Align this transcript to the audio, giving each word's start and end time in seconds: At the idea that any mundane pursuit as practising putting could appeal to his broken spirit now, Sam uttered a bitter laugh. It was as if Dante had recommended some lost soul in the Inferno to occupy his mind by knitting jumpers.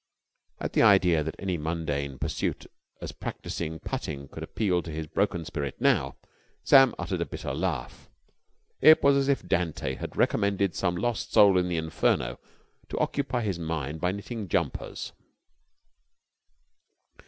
At 0.59 0.73
the 0.73 0.81
idea 0.81 1.21
that 1.23 1.35
any 1.37 1.59
mundane 1.59 2.17
pursuit 2.17 2.65
as 3.01 3.11
practising 3.11 3.77
putting 3.77 4.27
could 4.29 4.41
appeal 4.41 4.81
to 4.81 4.89
his 4.89 5.05
broken 5.05 5.45
spirit 5.45 5.79
now, 5.79 6.17
Sam 6.63 6.95
uttered 6.97 7.21
a 7.21 7.25
bitter 7.27 7.53
laugh. 7.53 8.09
It 8.81 9.03
was 9.03 9.15
as 9.15 9.27
if 9.27 9.45
Dante 9.47 9.93
had 9.93 10.17
recommended 10.17 10.73
some 10.73 10.95
lost 10.95 11.33
soul 11.33 11.55
in 11.55 11.69
the 11.69 11.77
Inferno 11.77 12.39
to 12.89 12.97
occupy 12.97 13.43
his 13.43 13.59
mind 13.59 14.01
by 14.01 14.11
knitting 14.11 14.47
jumpers. 14.47 15.11